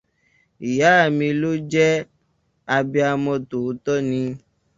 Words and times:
Ìyá 0.69 0.91
mi 1.17 1.27
ló 1.41 1.51
jẹ́, 1.71 1.91
abiamọ 2.75 3.33
tòótọ́ 3.49 3.97
ni. 4.09 4.21